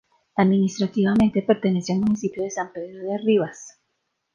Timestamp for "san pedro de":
2.49-3.19